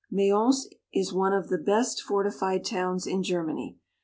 Mayence 0.09 0.67
is 0.91 1.13
one 1.13 1.31
of 1.31 1.49
the 1.49 1.59
best 1.59 2.01
fortified 2.01 2.65
towns 2.65 3.05
in 3.05 3.21
Germany. 3.21 3.77